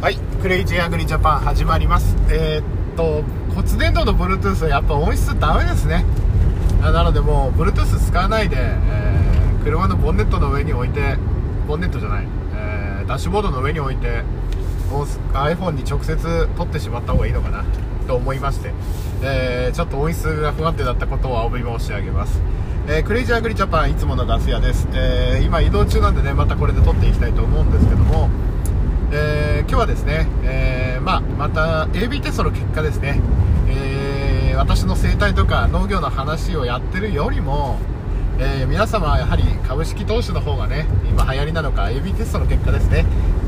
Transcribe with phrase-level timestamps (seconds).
[0.00, 2.16] はい、クレイジーアグリジャパン始まります。
[2.30, 6.04] えーっと、骨伝導の Bluetooth はやっぱ音質ダメですね。
[6.80, 11.16] あなのでもう Bluetooth 使わないで、えー車のボンネットの上に置いて、
[11.66, 12.24] ボンネットじゃない、
[12.54, 14.22] えーダッシュボードの上に置いて、
[15.32, 17.64] iPhone に直接撮ってしまった方がいいのかな
[18.06, 18.72] と思いまして、
[19.22, 22.40] えーちょっと音質が不安定だったことをお詫び申し上げます。
[22.86, 28.30] えークレイジーアグリジャパンいつものガス屋です、えー今移動中なんでねまたこれで撮っていきたいと思うんですけども、
[29.10, 33.20] えー今日はですね、えーまあ、また AB テストの結果ですね、
[33.68, 37.78] えー私の生態とか農業の話をやってるよりも、
[38.40, 43.04] え皆様はやはり株式投資の方がね今流行りなのか AB テストの結果ですね。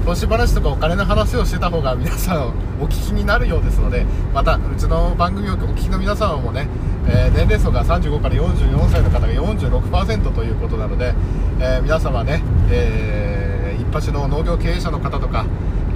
[0.07, 2.49] 投資話とかお金の話をしてた方が皆さん
[2.81, 6.69] お聞きになるようですのでまたうちの番組をお聞きの皆様もね、
[7.09, 11.13] え年齢層が35から44歳の方が46%ということなので、
[11.61, 12.41] え皆様ね、
[12.71, 13.50] えー
[13.81, 15.47] 一発の農業経営者の方とか、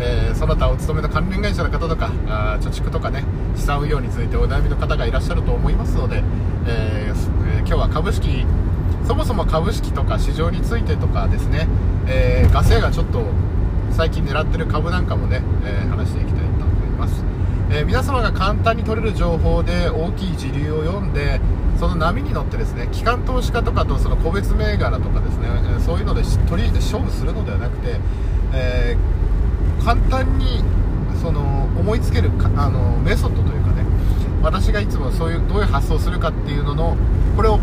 [0.01, 3.23] えーその他お勤めの関連会社の方とかあ貯蓄とかね
[3.55, 6.23] 資産運用についてお悩みの方がいらっしゃると思いますので、
[6.67, 7.14] えー
[7.67, 8.45] 今日は株式
[9.06, 11.67] そもそも株式とか市場についてとかですね、
[12.06, 13.25] えーガセがちょっと
[13.91, 16.44] 最近狙ってる株なんかもね、えー話していきたい、
[17.70, 21.41] えー皆様が簡単に取れる情報で大きい時流を読んで
[21.79, 25.48] その波に乗ってですね機関投資家とかとその個別銘柄とかですね、
[25.79, 28.01] えそういうので取り入れて勝負するのではなくて、
[28.53, 29.25] えー
[29.85, 30.65] 簡単に
[31.20, 33.85] その思いつけるあのメソッドというかね
[34.42, 36.97] 私がいつもそういうどういう発想をするかっていうのの
[37.37, 37.61] これを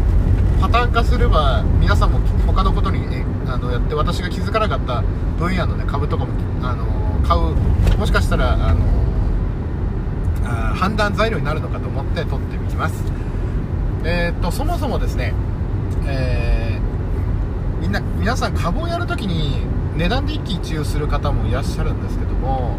[0.62, 5.02] パターン化すれば皆さんも他のことにあのやって私が気づかなかった
[5.40, 6.86] 分野の、ね、株とかもあの
[7.28, 7.98] 買う。
[7.98, 8.86] もしかしたらあの
[10.76, 13.04] 判断材料になるのかと思って取ってみます。
[14.04, 15.34] えーっとそもそもですね、
[16.08, 19.66] えーみんな皆さん株をやるときに
[19.98, 22.78] 値段で一喜一憂する方もいらっしゃるんですけども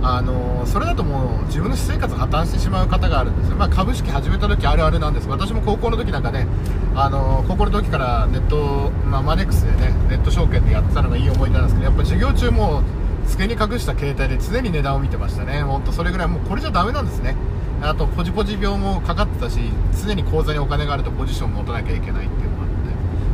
[0.00, 5.28] あのそれだともう自分の私生活破綻してしまう方があるんですよ、まあ、株式始めた時あるあるなんです。
[5.28, 6.46] 私も高校の時なんかね
[6.94, 12.82] あの高校の時からネット、まあ、マネックスでねネット証券でやってたのがいい思い出なんですけどやっぱ授業中もう
[13.28, 15.62] 机に隠した携帯で常に値段を見てましたね。
[15.62, 17.36] 本当それぐらいもうこれじゃダメなんですね。
[17.80, 19.60] あとポジポジ病もかかってたし
[20.04, 22.74] 常に口座にお金があるとポジションも持たなきゃいけないっていうのがあって。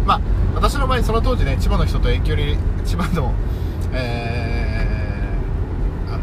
[0.07, 0.21] まあ
[0.57, 3.33] 私の場合その当時ね千葉の人と遠距離千葉の
[3.93, 6.23] えーあの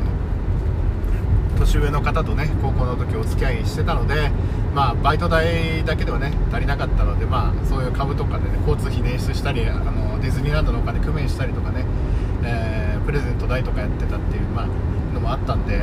[1.59, 4.29] 年上の方とね高校の時お付き合いしてたので
[4.75, 11.85] まあバイト代だけではね足りなかったのでまあそういう株とかでね交通費捻出したりあのディズニーランドのお金工面したりとかね、
[12.43, 14.67] えープレゼント代とかやってたっていう、まあ、
[15.13, 15.79] のもあったんで、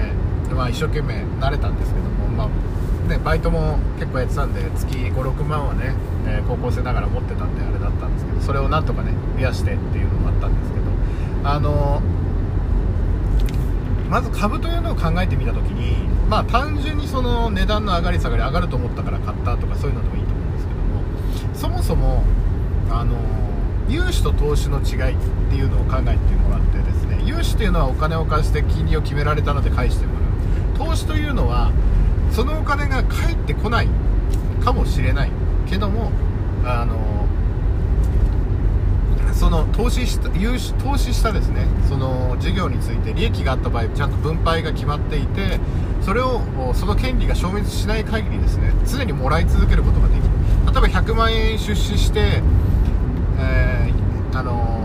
[0.55, 5.95] まあ、一生懸命慣れたんですけども、まあね、バイトも結構やってたんで月56万はね、
[6.27, 10.85] え高校生ながら持ってたんであれだったんですけどそれをなんとかね増やしてっていうのもあったんですけど
[11.45, 12.03] あの
[14.11, 22.25] まず株というのを考えてみたときに、まあ、単純にその値段の上がり下がり上がると思ったから買ったとかそういうのでもいいと思うんですけどもそもそも
[22.91, 23.17] あの
[23.89, 25.17] 融資と投資の違いっ
[25.51, 26.79] ていうのを考えてもらって
[27.29, 30.89] 融資っていうのはお金を貸して金利を決められたので返してもらう。
[30.91, 31.71] 投資というのは
[32.33, 33.89] そのお金が返ってこない
[34.65, 35.31] かもしれない
[35.69, 36.11] けども
[36.65, 37.27] あの
[39.35, 45.61] その投資した融資投資したですねその事業について利益があった場合ちゃんと分配が決まっていて
[46.03, 46.41] それを
[46.75, 50.25] その権利が消滅しない限りですね常にもらい続けることができる。
[50.73, 52.43] 例えば100万円出資して、
[53.39, 53.99] えー
[54.39, 54.78] あの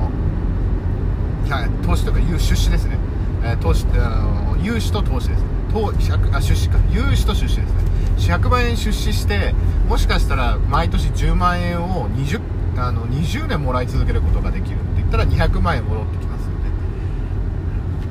[1.62, 1.70] い。
[1.86, 2.98] 投資とか融出資ですね、
[3.44, 5.48] えー投資ってあの融資と投資ですね。
[5.72, 5.94] 投
[6.34, 6.78] あ出資か。
[6.92, 7.84] 融資と出資ですね。
[8.18, 9.54] 100万円出資して
[9.88, 12.42] もしかしたら毎年10万円を 20,
[12.78, 16.50] あの20年もらい続けることができるって言ったら200万円戻ってきますよ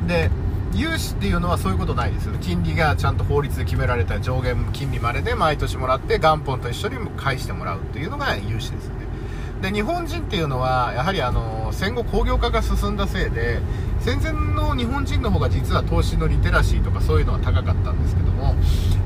[0.06, 0.30] ねで
[0.74, 2.38] 融資っていうのはそういうことないですよね。
[2.40, 9.06] 金利がちゃんと法律で決められた上限金利までで毎年もらって元本と一緒に返してもらうっていうのが融資ですよね。
[9.62, 13.60] で日本人っていうのはやはりあの戦後工業化が進んだせいで
[14.00, 18.56] 戦前の日本人の方が実は投資のリテラシーとかそういうのは高かったんですけども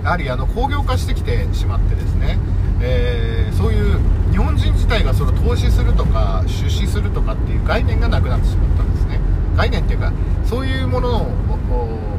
[0.03, 2.39] やはりあの工業化してきてしまってですね、
[2.81, 3.99] えーそういう
[4.31, 9.19] 日本人自体がその投資するとか出資するとかっていう概念がなくなってしまったんですね。
[9.57, 10.13] 概念っていうか
[10.45, 11.29] そういうものを、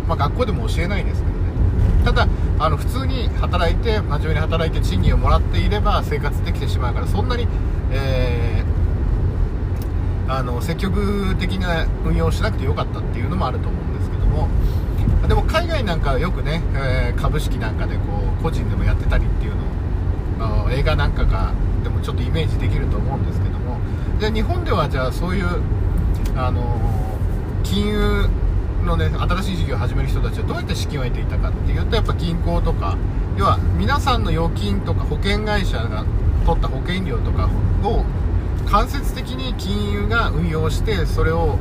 [0.07, 1.37] まあ、学校でも教えないんですけどね。
[2.03, 7.47] ただあの普通に働いて真面目に働いて賃金をもらっていれば生活できてしまうからそんなに、
[7.91, 8.67] えー
[10.29, 14.49] あの積極的な運用をしなくてよかったっていうのもあると思うんですけども
[15.25, 18.01] でも海外なんかはよくね、えー株式なんかでこ
[18.39, 19.53] う個人でもやってたりっていう
[20.37, 21.53] のを映画なんかが
[21.83, 23.77] でもちょっとイメージできると思うんですけども
[24.19, 25.45] じゃあ日本ではじゃあそういう
[26.35, 26.61] あの
[27.63, 28.25] 金融
[28.85, 32.97] のね新しい事業を始める人たちはどうやって資金を得ていたかっていうとやっぱ銀行とか
[33.37, 36.05] 要は皆さんの預金とか保険会社が
[36.47, 37.49] 取った保険料とか
[37.83, 38.05] を
[38.65, 41.59] 間接的に金融が運用してそれを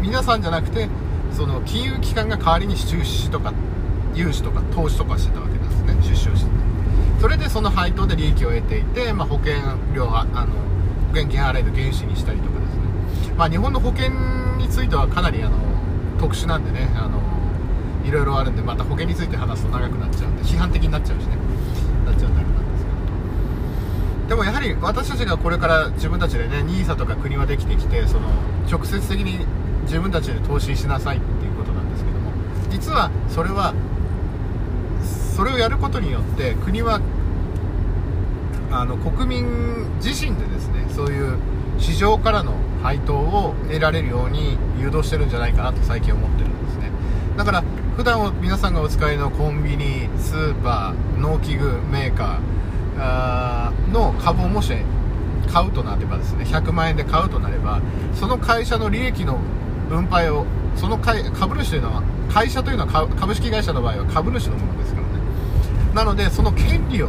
[0.00, 0.88] 皆さんじゃなくて
[1.32, 3.52] その金融機関が代わりに出資とか
[4.14, 5.94] 融資とか投資とかしてたわけですね。
[6.02, 6.50] 出資をして。
[7.20, 9.54] それでその配当で利益を得ていて、まあ、保険
[9.94, 10.52] 料はあの
[11.08, 12.74] 保険金払いの原資にしたりとかです
[13.28, 14.10] ね、まあ、日本の保険
[14.56, 15.56] についてはかなりあの
[16.18, 17.20] 特殊なんでねあの
[18.04, 21.36] いろいろあるんでまた保険について話すと長くなっちゃうんで批判的になっちゃうしね
[22.06, 22.96] なっちゃうんであれなんですけど
[24.28, 28.28] でもやはり私たちがこれから自分たちでね NISA とか国はできてきてその
[28.70, 29.46] 直接的に
[29.84, 32.30] 自分たちで投資しなさいっていうことなんですけども
[32.70, 33.74] 実はそれは
[35.34, 37.00] それをやることによって国は
[38.70, 41.38] あの国民自身でですねそういう
[41.78, 46.90] 市場からの配当を得られるように誘導してるんじゃないかなと最近思ってるんですね。
[47.36, 47.64] だから
[47.96, 52.57] 普段皆さんがお使いのコンビニスーパー農機具メーカー
[53.92, 54.72] の株をもし
[55.50, 57.80] 買うとなればですね100万円で買うとなれば
[58.14, 59.38] その会社の利益の
[59.88, 60.44] 分配を
[60.76, 65.14] その株主というのは会社というのは株式会社の場合は株主のものですからね。
[65.94, 67.08] なのでその権利を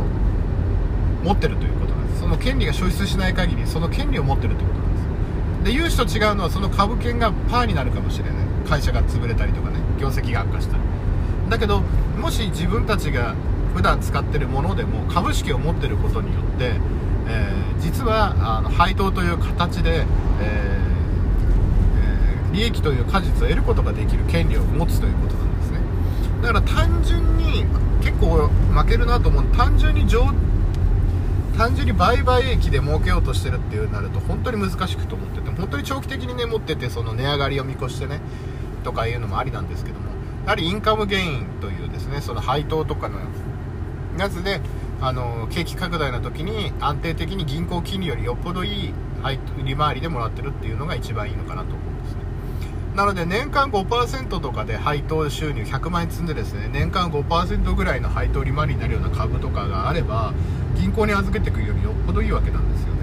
[1.24, 2.21] 持ってるということなんです。
[2.21, 5.65] その権利が消失しない限りその権利を持ってるということなんです。
[5.65, 8.33] で融資と違うのはその株券がパーになるかもしれない。
[8.68, 10.83] 会社が潰れたりとかね業績が悪化したり。
[11.50, 11.81] だけど
[12.18, 13.35] もし自分たちが
[13.79, 16.73] 普段使ってるものでも株式を持ってることによって、
[17.29, 20.05] えー、実はあの配当という形で、
[20.41, 20.89] えー
[22.51, 25.79] 利益という果実を得ることができる権利を持つということなんですね。
[26.41, 27.63] だから単純に
[28.01, 30.25] 結構負けるなと思う単純に上
[31.57, 38.19] 単純に売買益で儲けようとしてるっていうなると本当に難しくと思ってて本当に長期的にね持っててその値上がりを見越してね
[38.83, 40.07] とかいうのもありなんですけども
[40.45, 43.19] やはりインカムゲインというですねその配当とかの
[44.19, 44.62] やつで
[45.01, 48.94] あの景気拡大の時に安定的に銀行金利よりよっぽどいい
[49.63, 52.19] 利回りでもらってるっていうのが一番いいのかなと思うんですね。
[52.95, 60.33] なので年間5%とかで配当収入100万円積んでですね年間5%ぐらいの配当利回りになるような株とかがあれば
[60.75, 63.00] 銀行に預けていくよりよっぽどいいわけなんですよね。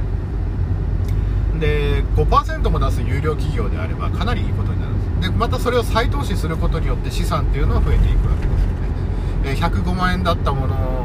[1.60, 9.82] で5%も出す有料企業であればかなりいいことになるんですでまたそれを再投資することによって資産っていうのは増えていくわけですよね。
[9.82, 10.95] 105万円だったもの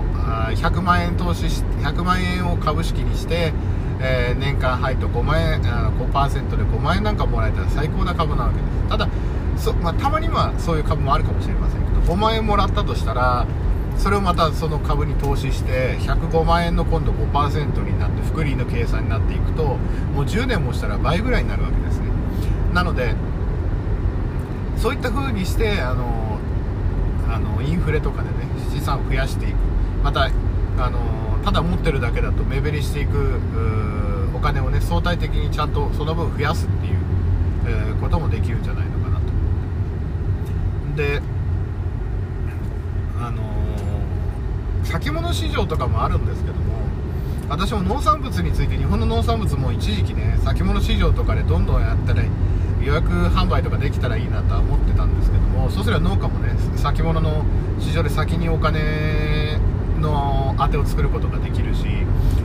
[0.55, 3.53] 100万円投資し100万円を株式にして
[4.03, 8.89] えー、年間配当5万円あ5%で5万円なんかもらえたら最高な株なわけです。
[8.89, 9.07] ただ
[9.57, 13.45] そ、まあ、たまにはそういう株もあるかもしれませんけど5万円もらったとしたら
[13.97, 19.63] それをまたその株に投資して105万円の今度5%になって複利の計算になっていくと
[20.15, 22.07] もう10年もしたら倍ぐらいになるわけですね。
[22.73, 23.13] なので
[24.77, 26.39] そういった風にしてあの
[27.29, 28.35] あのインフレとかでね
[28.73, 29.60] 資産を増やしていく。
[30.03, 30.29] また
[30.77, 30.99] あの
[31.43, 33.39] ただ持ってるだけだと目減りしていく
[34.35, 36.99] お金をね相対的にちゃんとその分増やすっていう、
[37.67, 39.25] えー、こともできるんじゃないのかなと。
[40.95, 41.21] で
[43.19, 46.61] あのー、先物市場とかもあるんですけども
[47.49, 52.23] 私も農産物について日本の農産物も一時期ね先物市場とかでどんどんやったら
[52.81, 57.45] 予約販売とかできたらいいなとは思ってたんですけどもそうすれば農家もね先物の
[57.79, 59.50] 市場で先にお金
[60.01, 61.85] の当てを作ることができるし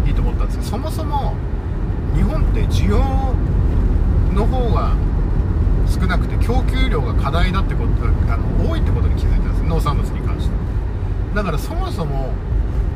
[0.06, 1.34] いいと思ったんですけどそもそも
[2.14, 2.98] 日本って需要
[4.34, 4.94] の方が
[5.88, 10.54] 少なくて供給量が課題だってことあの多いってことに気づいたんです農産物に関して。
[11.34, 12.32] だからそもそも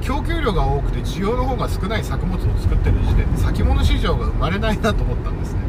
[0.01, 5.61] 供給量が多くて需要の方が少ない作物を作ってる時点で先物市場が生まれないなと思ったんですね。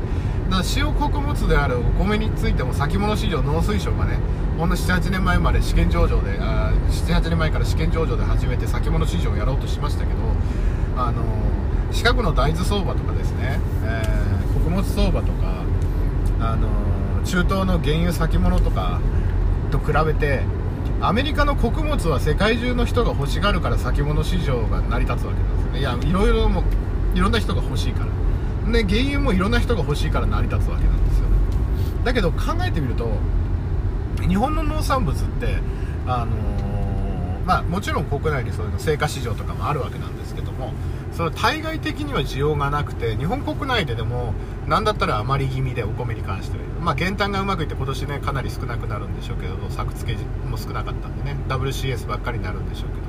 [0.51, 4.19] だから塩穀物であるお米についても先物市場農水省がね
[4.57, 10.19] ほんの78年前まで試験上場で78年前から試験上場で始めて先物市場をやろうとしましたけど
[10.97, 11.23] あの
[11.93, 15.63] 四角の大豆相場とかですね、えー、穀物相場とか
[16.41, 16.67] あの
[17.23, 18.99] 中東の原油先物とか
[19.71, 20.41] と比べて
[20.99, 25.79] アメリカの穀物は世界中の人が欲しがるから先物市場が成り立つわけなんですね。
[25.79, 26.63] いやいろいろも
[27.15, 28.30] いろんな人が欲しいから。
[28.71, 31.25] で原油もいろんな人が欲しいから成り立つわけなんですよ。
[32.03, 33.09] だけど考えてみると
[34.27, 35.57] 日本の農産物って
[36.05, 40.73] あのー、まあ、もちろん国内にそういうの成果市場とかもあるわけなんですけども
[41.11, 44.33] その対外的には需要がなくて日本国内ででも
[44.67, 51.35] 何だったら余り気味でお米に関しては、まあ、減反がうまくいって今年ねかなり少なくなるんでしょうけど作付けも少なかったんでね。
[51.47, 53.01] WCS ばっかりになるんでしょうけど。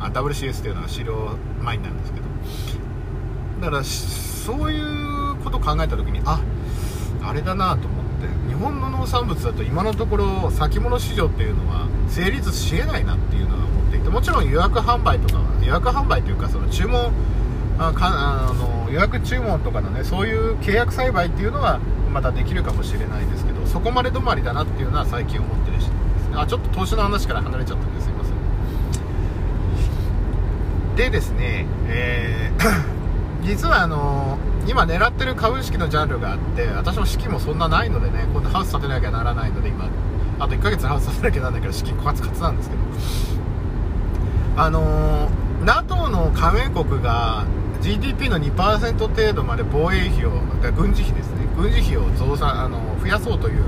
[0.00, 2.26] あ WCS っていうのは飼料米なんですけど。
[3.60, 3.84] だから
[4.48, 6.40] そういうことを考えた時にあ
[7.22, 17.12] あれだなと思って日本の農産物だと今のところ先物市場っていうのは成立しえないなっていうのは思っていてもちろん予約販売とかは予約販売というかその注文
[17.78, 21.78] あかあの予約注文とかのねそういう契約栽培っていうのは
[22.10, 25.90] またできるかもしれないですけどそこまで止まりだなっていうのは最近思ってるしで
[26.20, 26.36] すね。
[26.36, 28.34] あちょっと投資の話から離れちゃったんですいません。
[30.96, 32.97] でですねえー
[33.48, 39.88] 実はあの今狙ってる株式のジャンルがあって私も資金もそんなないのでね今度ハウス建てなきゃならないので今
[40.38, 42.82] あと1ヶ月ハウス建てなきゃならないけど資金カツカツなんですけど。
[44.58, 45.30] あの
[45.64, 47.46] NATO の加盟国が
[47.80, 50.32] GDP の2%程度まで防衛費を
[50.76, 51.46] 軍事費ですね。
[51.56, 53.62] 軍事費を増産あの増やそうという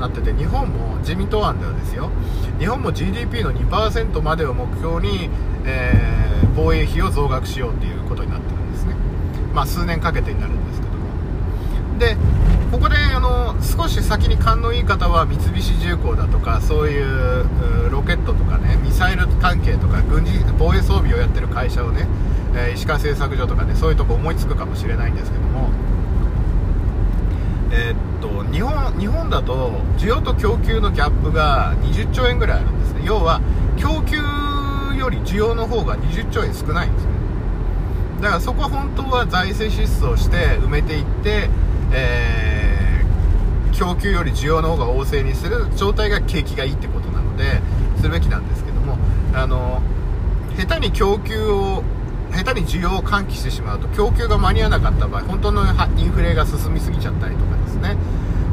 [0.00, 2.10] なってて日本も自民党案ではですよ。
[2.58, 5.28] 日本も GDP の2%までを目標に、
[5.66, 8.59] えー、防衛費を増額しようということになってる
[9.54, 11.00] まあ数年かけてになるんですけども。
[11.98, 12.16] で
[12.70, 22.06] ここであの少し先に勘のいい方は三菱重工だとかそういうロケットとかねミサイル関係とか軍事防衛装備をやってる会社をね、
[22.54, 25.70] え、石川製作所とかねそういうとこ思いつくかもしれないんですけども。
[27.72, 33.02] えー、っと日本日本だと需要と供給のギャップが20兆円ぐらいあるんですね。
[33.04, 33.40] 要は
[33.76, 34.16] 供給
[34.98, 37.19] より需要の方が20兆円少ないんですね。
[38.20, 41.48] だからそこは本当は財政支出をして埋めていって、
[41.92, 47.60] えー、供給より需要の方が旺盛にする状態が景気がいいってことなので
[47.96, 48.98] するべきなんですけども
[49.34, 49.80] あの
[50.56, 51.82] 下手に供給を
[52.32, 57.96] 下手に需要を喚起してしまうと供給が間に合わなかった場合本当のインフレが進みすぎちゃったりとかですね、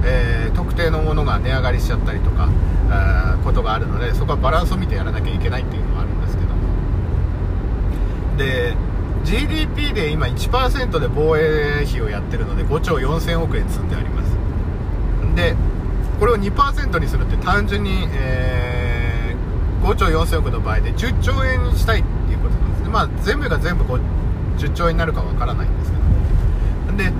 [0.05, 2.49] えー、特定のものが値上がりしちゃったりとか
[2.89, 6.57] あことがあるのでそこはバランスを見てやらなきゃいけないっていうのはあるんですけども。
[8.37, 8.86] で
[9.27, 14.31] GDP で今1%で防衛費をやってるので5兆4000億円積んであります。
[15.35, 15.53] で
[16.17, 22.89] これを2%にするって単純に、えー、5兆4000億の場合で10兆円にしたいっていうことなんですね。
[22.89, 25.97] まあ全部が全部10兆円になるかわからないんですけ
[26.91, 27.11] どで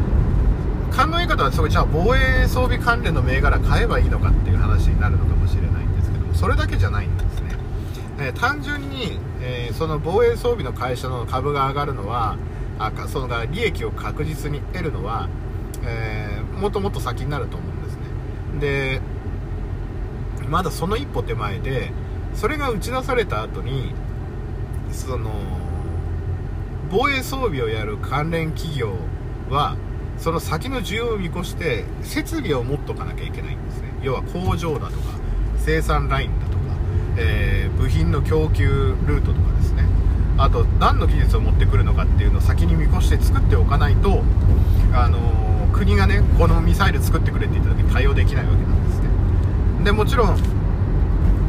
[0.96, 7.56] 勘のいい方はそれじゃあ防衛装備関連の銘柄買えばいいのかっていう話になるのかもしれないんですけどもそれだけじゃないんですね、
[8.20, 12.38] えー、単純に、えー、その防衛装備の会社の株が上がるのは
[12.80, 15.30] あその利益を確実に得るのは、
[15.84, 18.01] えー、もっともっと先になると思うんですね。
[18.60, 19.01] で
[20.50, 21.92] まだその一歩手前で
[22.34, 23.94] それが打ち出された後に
[24.92, 25.32] その
[26.89, 28.96] 防衛装備をやる関連企業
[29.50, 29.75] は
[30.18, 33.94] その先の需要を見越して設備を持っとかなきゃいけないんですね。
[34.01, 35.18] 要は工場だとか
[35.58, 36.47] 生産ラインだ、
[37.18, 39.84] えー、部品の供給ルートとかですね。
[40.38, 44.24] あと何の技術を持ってくるのかっていうのを先に見越して作っておかないと、
[44.94, 49.10] あのー、国がねこのミサイル作ってくれって言った時に対応できないわけなんですね。
[49.84, 50.38] でもちろん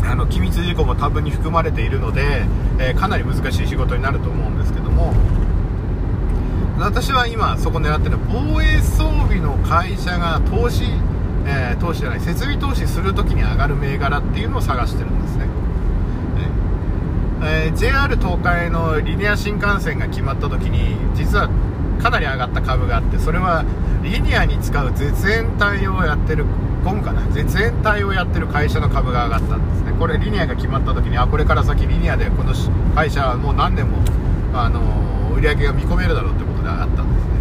[0.04, 2.46] あの機密事項も多分に含まれているので、
[2.78, 5.14] えー、かなり難しい仕事になると思うんですけども。
[6.80, 10.84] 私は今そこ狙ってる防衛装備の会社が投資、
[11.44, 15.46] えー、投資じゃない設備投資するときに上がる銘柄っていうのを探してるんですね、
[17.40, 21.48] えー、JR 東海のリニア新幹線が決まったときに実は
[22.02, 23.64] かなり上がった株があってそれは
[24.02, 26.44] リニアに使う絶縁体をやってる
[26.84, 27.22] ゴムかな？
[27.32, 29.92] 絶縁体をやってる会社の株が上がったんですね。
[29.98, 32.54] これリニアが決まった時にあこれから先リニアでこの
[32.94, 33.98] 会社はもう何年も
[34.54, 37.32] あの売り上げが見込めるだろうってことで上がったんですね。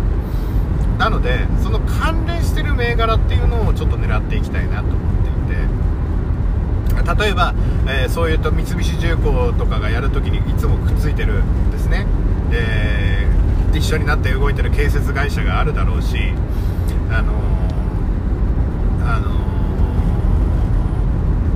[0.97, 5.76] なのでその関連してる銘柄っていうのをちょっと狙っていきたいなと思っていて。
[7.03, 7.53] 例えば、
[7.87, 12.05] えー、そういうと三菱重工とかがやるときにいつもくっついてるんですね、
[12.51, 16.17] えー、一緒になって動いてる建設会社があるだろうし
[17.09, 19.31] あのー、あの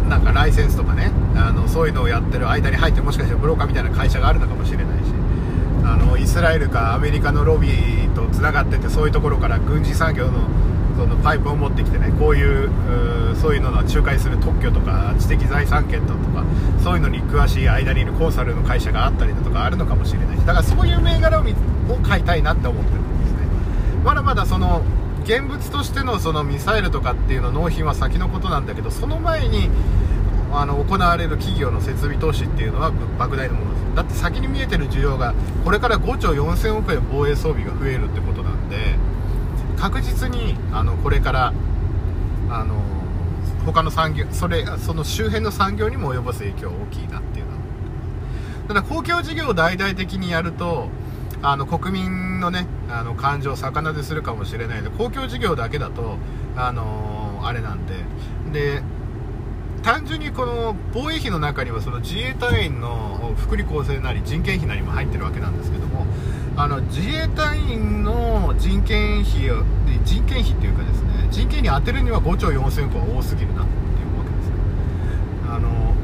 [0.05, 5.11] ー、なんかライセンスとかねあのそういうのをやってる間に入ってもしかしたらブローカーみたいな会社があるのかもしれないし
[5.83, 10.47] あのイスラエルかアメリカのロビーとつながっててそういうところから軍事産業の
[11.01, 12.69] そのパイプを持ってきてねこういう
[13.35, 16.45] そういうのの仲介する特許とか知的財産権だとか
[16.83, 21.43] そういうのに詳しい間にいるコンサルの会社があったりだとかあるのかもしれないだからそういう銘柄を
[22.03, 23.39] 買いたいなって思ってるんですね。
[24.03, 24.83] まだまだその
[25.23, 29.69] 現物としてのそのミサイルとかっていうの納品は先のことなんだけどその前に
[30.53, 33.95] あの行われる企業の設備投資っていうのは莫大なものです。
[33.95, 35.33] だって先に見えてる需要が
[35.65, 38.50] これから5兆4000億円防衛装備が増えるってことなんで
[39.81, 41.53] 確実にあのこれから
[42.51, 42.79] あの
[43.65, 47.57] 他の産業それその周辺の産業にも及ぼす影響は大きいなっていうのは。
[48.67, 50.89] ただ公共事業を大々的にやると
[51.41, 56.17] あの国民のねあの感情を逆なでするかもしれないので公共事業だけだと
[56.55, 57.95] あのあれなんで。
[58.53, 58.83] で
[59.81, 66.05] 単純にこの防衛費の中にはその自衛隊員の福利厚生なり人件費なりも入ってるわけなんですけども
[66.57, 69.63] あの自衛隊員の人件費を
[70.03, 74.55] 人件費っていうかですね人件費に当てるには5兆4000億は多すぎるなっていうわけですね。
[75.49, 75.95] あの、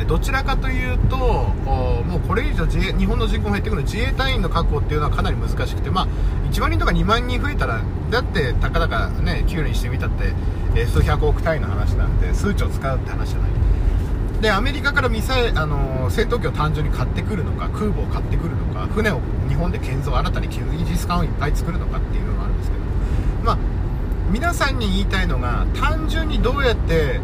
[0.00, 6.08] えー、どちらかというともうこれ以上自衛日本の人口が減ってくる自衛隊員の確保っていうのはかなり難しくてまあ
[6.50, 10.32] 1万人とか2万人増えたらだってたかだかね給料にしてみたって
[10.74, 13.49] えー、数百億単位の話なんで数兆使うって話じゃない
[14.40, 22.82] でアメリカからミサイあの、戦闘機を単純に買ってくるのか空母を買ってくるのか船を日本で建造新たにイージス艦をいっぱい作るのかっていうのがあるんですけど
[23.44, 23.58] まあ
[24.30, 27.20] 皆さんに言いたいのが単純にどうやって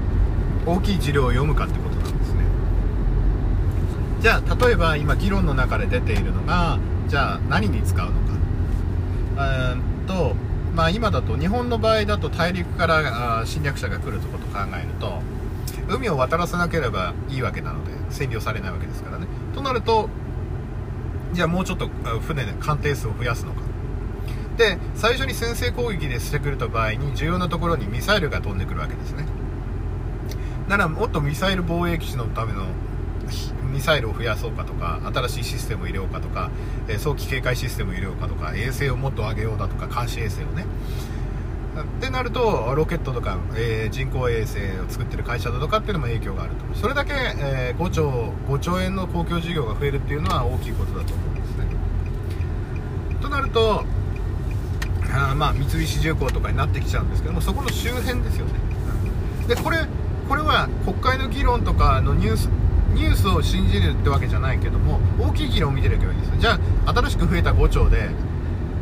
[0.66, 2.44] 大きい資料を読むかってことなんですね。
[4.20, 8.26] じゃあ例えば今議論の中で出ているのがじゃあ何に使うのか。
[9.72, 10.34] うんと
[10.74, 15.22] まあ、今だと日本の場合だと大陸から侵略者が来るとこと考えると
[15.88, 19.26] 海を渡らせなければいいわけなので占領されないわけですからね。
[19.54, 20.08] となると
[21.32, 21.88] じゃあもうちょっと
[22.20, 23.60] 船で艦艇数を増やすのか。
[24.56, 29.26] で最初に先制攻撃でしてくれた場合に重要なところにミサイルが飛んでくるわけですね。
[30.68, 32.64] ならもっとミサイル防衛基地のための
[33.72, 36.50] ミサイルを増やそうかとか新しいシステムを入れようかとか、
[36.98, 40.64] 早期警戒システムを入れようかとか衛星をもっと上げようだとか監視衛星をね。
[41.82, 46.74] ってなるとロケットとか、えー、人工衛星を作ってる会社だとかっていうのも影響があると。
[46.74, 51.66] それだけ、えー、5兆5兆円の公共事業が増えるっていうのは大きいことだと思うんですね。
[53.20, 53.84] となると
[55.12, 58.52] あまあ三菱重工とかになってきちゃうんですけどもそこの周辺ですよね。
[59.48, 59.78] でこれ
[60.28, 62.50] これは国会の議論とかのニュース
[62.94, 68.08] ニュースを信じるってわけじゃないけども大きい議論を見てればいいですじゃあ新しく増えた5兆で、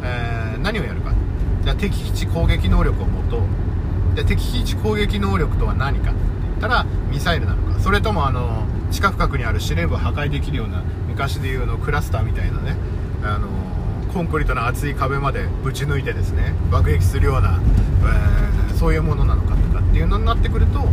[0.03, 1.14] えー、何をやるか。
[1.71, 3.41] ゃ敵基地攻撃能力を持とう。
[4.15, 7.81] じゃ敵基地攻撃能力とは何かって言ったらミサイルなのか。
[7.81, 12.77] それともあの地下深くにある司令部を破壊できるような昔でいうのクラスターみたいなね
[13.23, 13.49] あの
[14.13, 17.61] コンクリートの厚い壁までぶち抜いてですね爆撃するような、
[18.71, 20.85] えー、そういうものなのかとかっていうのになってくると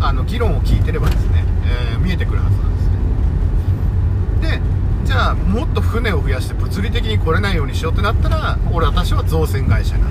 [0.00, 1.44] あの議論を聞いてればですね、
[1.92, 2.71] えー、見えてくるはずなんです。
[5.12, 10.06] じゃあもっと船を増やして物理的に来れないようにしようってなったら俺私は造船会社が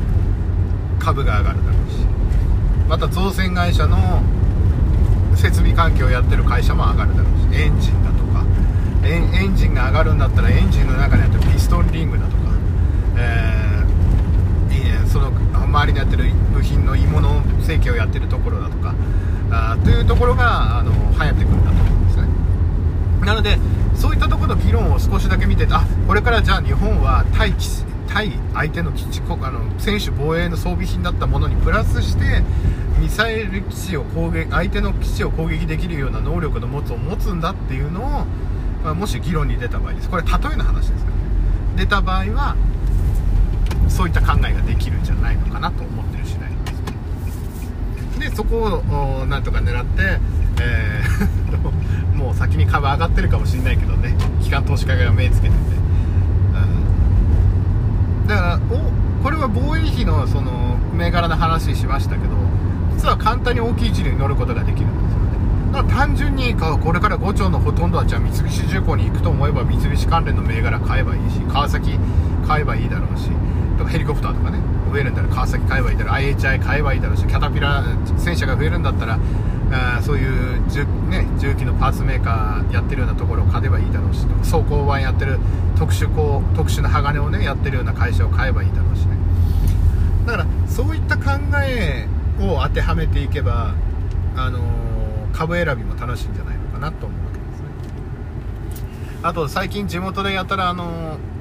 [1.00, 2.06] 株が上がるだろうし。
[2.88, 4.22] また造船会社の
[5.36, 7.60] 設備環境をやってる会社も上がるだろうし。
[7.60, 8.46] エンジンだとか。
[9.04, 12.38] エンジンが上がるんだったらエンジンの中にあってピストンリングだとか、
[13.18, 18.94] えー、その周りにやってる部品の鋳物成形をやってるところだとか。
[19.50, 22.28] あというところがあの流行ってくるんだと思うんですね。
[23.26, 23.58] なので
[25.02, 27.54] 少しだけ見てあこれからじゃあ日本は対
[28.08, 32.44] 対相手の基地国あの選手防衛の装備品だったものにプラスして
[33.00, 38.26] ミサイル基地を攻撃相手の基地を攻撃できるような能力の持つを持つんだっていうのを、
[38.84, 40.10] まあ、もし議論に出た場合です。
[40.10, 41.18] これ例えの話ですから。
[41.18, 41.22] ね
[41.78, 42.56] 出た場合は
[43.88, 48.20] そういった考えができるんじゃないのかなと思ってる次第なんです。
[48.20, 50.20] でそこをなんとか狙って、
[50.62, 51.58] えー、
[52.22, 54.16] もう先に株上がってるかもしれないけどね。
[54.42, 55.60] 機関投資家が目つけてて、
[58.22, 62.36] うん、だからおこれは防衛費のその銘柄の話しましたけど
[62.96, 65.26] 実は簡単に大きい事例に乗ることができるんですよね。
[65.74, 71.98] だから単純にこれから5兆のほとんどはじゃあ三菱重工に行くと思えば三菱関連の銘柄買えばいいし川崎
[72.48, 73.30] 買えばいいだろうし
[73.78, 74.60] とかヘリコプターとかね
[74.92, 76.14] 増えるんだら川崎買えばいいだろう。
[76.14, 77.84] IHI 買えばいいだろうしキャタピラ
[78.18, 79.18] 戦車が増えるんだったら
[79.72, 85.40] あそういう重,、ね、重機のパーツメーカーやってるようなところを買えばいいだろうし走行板やってる
[85.78, 89.16] 特殊鋼特殊な鋼をねやってるような会社を買えばいいだろうしね。
[90.26, 92.08] だからそういった考え
[92.40, 93.74] を当てはめていけば、
[94.36, 97.66] あのー、株選びも楽しいんじゃないのかなと思うわけですね。
[99.24, 101.32] あと最近地元でやったらあのー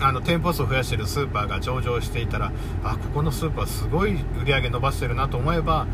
[0.00, 2.52] あの店舗数を増やしてるスーパーが上場していたら
[2.84, 5.86] あここのスーパーすごい売り上げ伸ばしてるなと思えば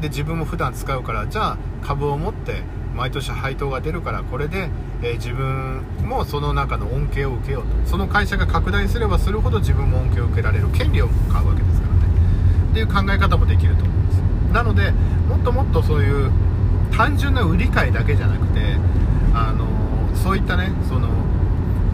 [0.00, 2.62] で自分も普段使うからじゃあ株を持って
[2.94, 4.70] 毎年配当が出るからこれで、
[5.02, 7.68] え、自分もその中の恩恵を受けようと。
[7.84, 10.68] その会社が拡大すればするほど自分も恩恵を受けられる。
[10.70, 12.00] 権利を買うわけですからね。
[12.70, 14.20] っていう考え方もできると思うんです。
[14.52, 14.92] なので
[15.28, 16.30] もっともっとそういう
[16.96, 18.60] 単純な売り買いだけじゃなくて
[19.34, 19.66] あの
[20.16, 21.08] そういったねその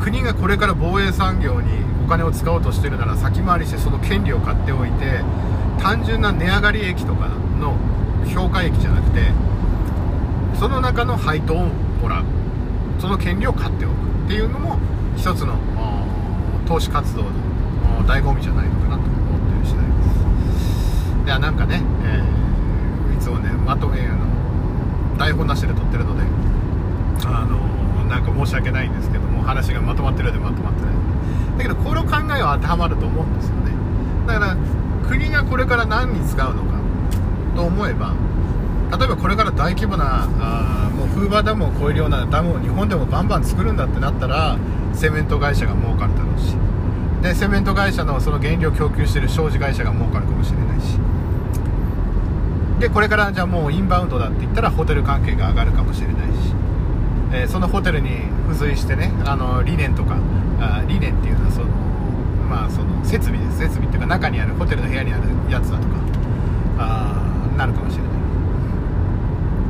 [0.01, 1.71] 国がこれから防衛産業に
[2.05, 5.21] お金を使おうとしてるなら先回りしてその権利を買っておいて
[5.81, 7.29] 単純な値上がり益とか
[7.63, 7.77] の
[8.27, 9.33] 評価益じゃなくて
[10.59, 11.69] その中の配当を
[12.03, 12.25] もらう。
[13.03, 13.93] その権利を買っておく
[14.27, 14.79] っていうのも
[15.17, 15.59] 一つの
[16.69, 17.31] 投資活動の
[18.07, 21.27] 醍醐味じゃないのかなと思ってる次第です。
[21.27, 26.23] いやなんかね、えー、いつもねまとめあの台本なしで撮ってるので
[27.27, 27.59] あの
[28.09, 30.95] なんか申し訳ないんですけども話がまとまってるようでまとまってない
[31.59, 33.73] だけどこの考えは当てはまると思うんですよね。
[34.29, 34.57] だから
[35.09, 36.79] 国がこれから何に使うのか
[37.55, 38.15] と思えば
[38.99, 44.59] 例えばこれから大規模なあもうフーバーダムを超えるようなダムを日本でもバンバン作るんだってなったら
[44.93, 46.57] セメント会社が儲かるだろうし。
[47.23, 50.99] でセメント会社のその原料供給してる商事会社が儲かるかもしれないし。
[52.81, 56.53] でこれからじゃあもうインバウンドだって言ったらホテル関係が上がるかもしれないし、
[57.33, 58.11] えー、そのホテルに
[58.49, 60.17] 付随してねあの理念とか
[60.59, 61.67] あ理念っていうのはその
[62.51, 63.59] まあその設備です。
[63.61, 65.95] 設備っていうか中にあるホテルの部屋にあるやつだとか。
[66.79, 67.22] あ
[67.57, 68.13] なるかもしれない。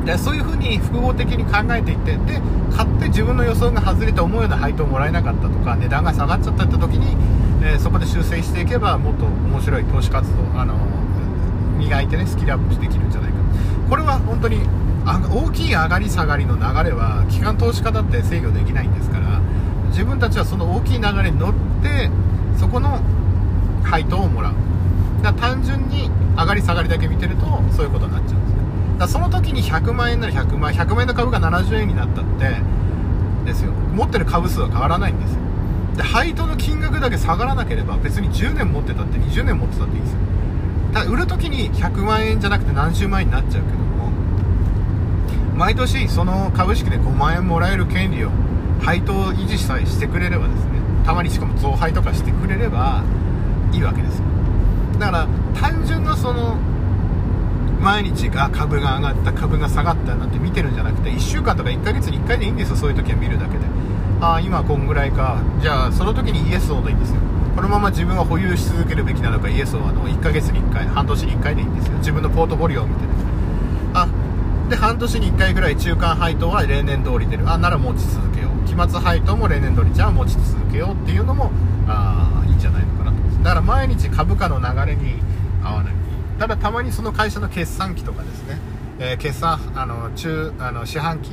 [0.05, 2.42] でそういうふうに複合的に考えていってで
[2.75, 7.16] 買って自分の予想が外れて思うような配当をもらえなかったとか値段が下がっちゃったって時に、
[7.64, 10.75] えー、そこで修正していけばもっと面白い投資活動、あの、
[11.79, 13.37] 磨いてねスキルアップできるんじゃないか。
[13.88, 14.61] これは本当に
[15.05, 19.40] 大きい上がり下がりの流れは機関投資家だって制御できないんですから
[19.90, 22.11] 自分たちはその大きい流れに乗って
[22.59, 23.01] そこの
[23.85, 24.55] 配当をもらう。
[26.53, 32.61] がり下がりだけ見てるとそういうことになっちゃうんですだその時に100万円なら100万円100万円の株が70円になったって
[33.45, 33.73] ですよ。
[33.73, 35.41] 持ってる株数は変わらないんですよ。
[35.97, 40.19] で配当の金額だけ下がらなければ別に10年持ってたって20年持ってたっていいですよ
[40.95, 44.11] ただ売る時に100万円じゃなくて何十万円になっちゃうけども
[45.55, 48.31] 毎年その株式で5万円もらえる権利を
[48.81, 50.81] 配当維持さえしてくれればですね。
[51.05, 53.03] たまにしかも増配とかしてくれれば
[53.73, 54.32] いいわけですよ。
[55.03, 55.27] だから
[55.61, 56.55] 単純なその
[57.81, 63.65] 毎日が株が上がった株が下がったなんて見てるんじゃなくて1週間とか1ヶ月に1回でいいんですよそういう時は見るだけで。
[64.21, 65.43] ああ今こんぐらいか。
[65.61, 67.17] じゃあその時にイエスオーでいいんですよ。
[67.57, 71.99] このまま自分は保有し続けるべきなのかイエスオーの1ヶ月に1回半年に1回でいいんですよ。
[71.99, 73.09] 自分のポートフォリオを見てね
[73.95, 74.07] あ
[74.71, 77.51] で半年に1回ぐらい中間配当は例年通り出る。
[77.51, 78.69] あなら持ち続けよう。
[78.69, 81.51] 期末配当も例年通りじゃあ持ち続けようっていうのも
[81.88, 82.45] あ
[83.43, 85.21] だから毎日株価の流れに
[85.63, 85.95] 合わない。
[86.39, 88.59] ただたまにその会社の決算期とかですね、
[88.99, 91.31] えー、決算あの中あの四半期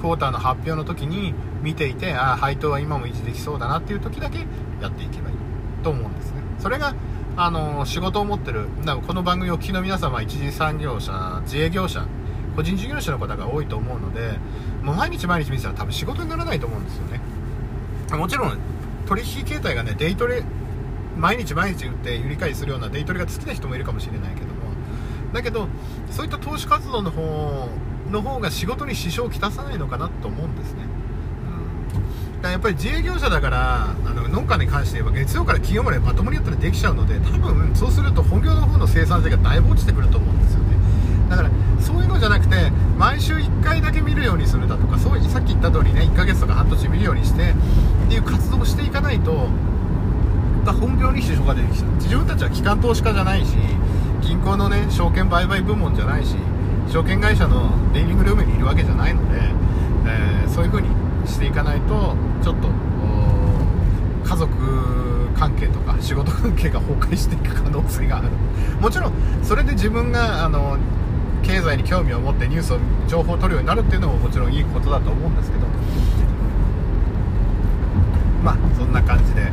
[0.00, 4.46] クォーターの発表の時に見ていてああ配当は今も維持できそうだなっていう時だけ
[4.80, 5.36] やっていけばいい
[5.82, 6.42] と思うんですね。
[6.58, 6.94] それが
[7.36, 8.66] あの仕事を持ってる
[9.06, 12.06] この番組を聞きの皆様一次産業者自営業者
[12.54, 14.38] 個人事業者の方が多いと思うので
[14.82, 17.20] もう毎日毎日見てたら多分仕事にならないと思うんですよね。
[18.12, 18.58] もちろん
[19.06, 20.44] 取引形態がねデイトレ
[21.16, 24.54] 毎日毎日売って売り買いするようなデイトレが好きな人もいるかもしれないけども。
[25.34, 25.68] だけど
[26.10, 27.68] そういった投資活動の方
[28.10, 40.76] の方が仕事に支障をきたさないのかなと思うんですね、うん、だからやっぱり自営業者だからあの農家に関して言えば月曜から金曜までまともにやったらできちゃうので多分そうすると本業の方の生産性がだいぶ落ちてくると思うんですよね。
[41.28, 41.50] だから
[41.80, 49.48] そういうのじゃなくて毎週1回だけ見るようにするだとかそうさっき言った通りね1ヶ月とか半年見るようにしてっていう活動をしていかないと
[50.64, 53.54] った本業に支障が出てきた自分たちは機関投資家じゃないし
[54.22, 56.34] 銀行のね証券売買部門じゃないし
[56.90, 59.38] 証券会社のデイリングルームにいるわけじゃないので、
[60.06, 60.88] えー、そういう風に
[61.26, 62.68] していかないとちょっと
[64.24, 68.28] 家族関係とか仕事関係が崩壊していく可能性がある。
[68.80, 70.78] もちろんそれで自分があの
[71.42, 75.66] 経済に興味を持ってニュースを情報を取るようになるっていうのももちろんいいことだと思うんですけど。
[78.42, 79.52] まあそんな感じで。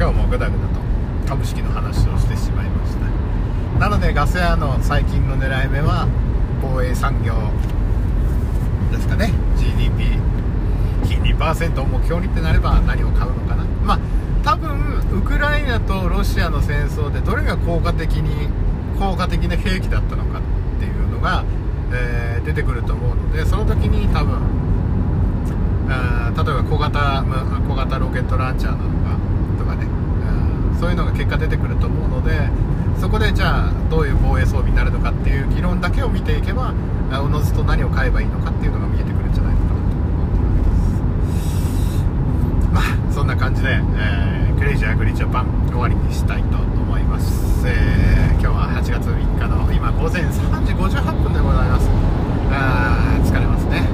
[0.00, 0.80] 今日もぐだぐだと
[1.28, 3.78] 株式の話をしてしまいました。
[3.78, 6.08] なのでガス屋の最近の狙い目は
[6.62, 7.34] 防衛産業
[8.90, 9.30] ですかね。
[9.58, 10.18] GDP
[11.04, 13.64] 2%を目標にってなれば何を買うのかな。
[13.84, 13.98] まあ
[14.42, 18.48] 多分ウクライナとロシアの戦争でどれが効果的に
[18.98, 20.42] 効果的な兵器だったのかっ
[20.80, 21.44] ていうのが、
[21.92, 24.40] えー、出てくると思うのでその時に多分
[25.90, 25.96] 例
[26.40, 27.24] えば小型
[27.68, 29.09] 小型ロケットランチャーなのか
[30.80, 32.48] そういうのが結果出てくると思うので
[32.98, 36.72] そこでじゃあどういう防衛装備になるのかっていう議論だけを見ていけば
[37.12, 40.70] おのずと何を買えばいいのかっていうのが見えてくるんじゃないのかなと思って
[42.72, 42.90] ます。
[43.04, 51.88] まあそんな感じで、えー、クレイジーアグリジャパン終わりにしたいと思います、えー、今日は8月3日の今午前3時58分でございます。
[52.52, 53.86] あー疲れますね。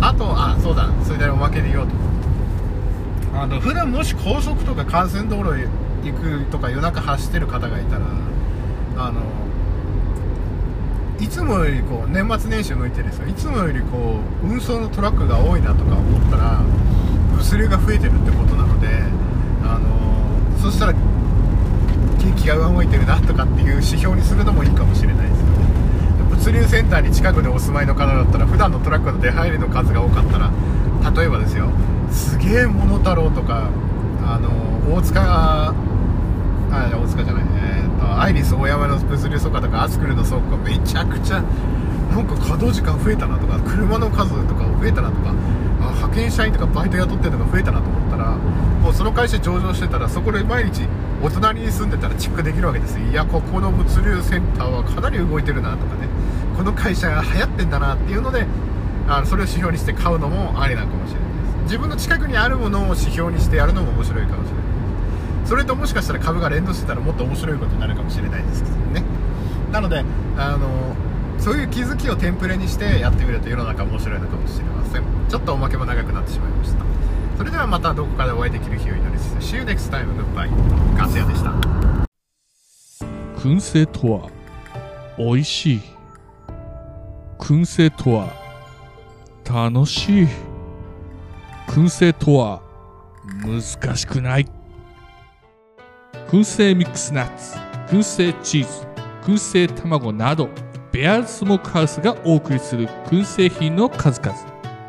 [0.00, 1.94] あとあそうだそれでおまけで言おうと
[3.44, 5.68] あの普段もし高速とか幹線道路へ
[6.02, 8.06] 行くとか夜中走ってる方がいたら
[8.96, 9.20] あの
[11.22, 16.62] いつもよりこう年末年始向いてるんですよいつもよりこう運送のトラックが多いなとか思ったら
[17.36, 18.88] 物流が増えてるってことなので
[19.62, 20.94] あのそしたら
[22.16, 25.54] 激電気が動いてるなとかっていう指標にするのもいいかもしれないですよね。
[26.30, 30.50] 物流センターに近くでお住まいの方だったら普段のトラックの出入りの数が多かったら
[31.14, 31.70] 例えばですよ
[32.14, 33.68] すげえ桃太郎とか
[34.24, 35.74] あの大塚あ
[36.70, 45.30] 大塚じゃないえー、とアイリス大山の物流倉庫とかアスクルの倉庫めちゃくちゃなんか稼働時間増えたなとか車の数とか増えたなとか
[45.80, 50.88] あ派遣社員とかバイト雇ってるのが増えたなと思ったらもうその会社上場してたらそこで毎日
[51.22, 56.08] お隣に住んでたらチェックできるわけですいやここの物流センターはかなり動いてるなとかね。
[56.56, 58.46] この会社が流行ってんだなっていうので
[59.08, 61.23] あのそれを指標にして買うのもありなのかもしれない。
[61.64, 64.64] 自分の近くにあるものを指標にしてやるのも面白いかもしれない。
[65.44, 69.02] それともしかしたら株が連動してたらもっと面白いことになるかもしれないですけどね。
[69.72, 70.04] なので
[70.38, 70.96] あの
[71.38, 75.02] そういう気づきをテンプレにしてやってみると世の中面白いのかもしれません。
[75.28, 76.84] ちょっとおまけも長くなってしまいました。
[77.36, 81.52] それではまたどこかでお会いできる日を祈りつつ See you next time goodbye ガスヤでした。
[83.36, 84.30] 燻製とは
[85.18, 85.80] 美味しい。
[87.38, 88.32] 燻製とは
[89.44, 90.53] 楽しい。
[91.66, 92.62] 燻製とは
[93.44, 94.46] 難しくない。
[96.28, 97.56] 燻製ミックスナッツ
[97.88, 98.86] 燻製チーズ
[99.22, 100.48] 燻製卵など
[100.92, 104.36] ベアーズスモークハウスがお送りする燻製品の数々。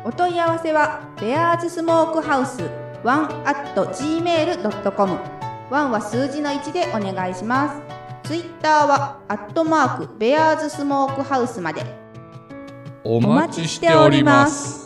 [0.04, 2.62] お問い合わせはベアーズスモークハウス
[3.02, 5.18] 1 at gmail.com
[5.70, 7.74] 1は数字の1でお願いしま
[8.22, 8.28] す。
[8.28, 12.06] ツイッターはアットマークベアーズスモークハウスまで。
[13.08, 14.85] お待ちしております